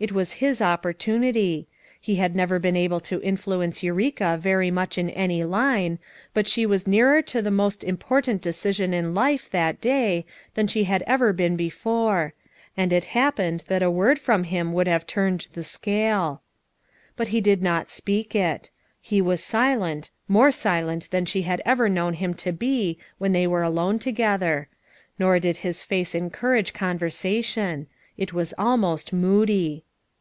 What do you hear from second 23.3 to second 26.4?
they were alone together; nor did bin faee en